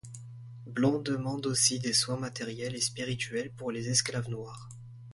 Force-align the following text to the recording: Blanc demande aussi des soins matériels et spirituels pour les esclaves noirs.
Blanc 0.65 0.97
demande 1.03 1.45
aussi 1.45 1.77
des 1.77 1.93
soins 1.93 2.17
matériels 2.17 2.73
et 2.73 2.81
spirituels 2.81 3.51
pour 3.51 3.69
les 3.71 3.89
esclaves 3.89 4.31
noirs. 4.31 4.67